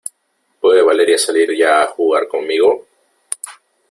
¿puede 0.59 0.81
Valeria 0.81 1.15
salir 1.15 1.55
ya 1.55 1.83
a 1.83 1.87
jugar 1.89 2.27
conmigo? 2.27 2.87